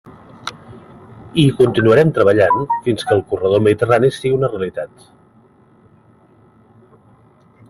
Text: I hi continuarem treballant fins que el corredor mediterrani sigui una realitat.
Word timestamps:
I 1.41 1.43
hi 1.43 1.51
continuarem 1.59 2.13
treballant 2.15 2.57
fins 2.87 3.07
que 3.11 3.15
el 3.17 3.23
corredor 3.35 3.63
mediterrani 3.69 4.13
sigui 4.19 4.35
una 4.39 4.53
realitat. 4.55 5.09